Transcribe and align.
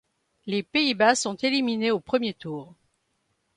Les 0.47 0.63
Pays-Bas 0.63 1.13
sont 1.13 1.35
éliminés 1.35 1.91
au 1.91 1.99
premier 1.99 2.33
tour. 2.33 2.73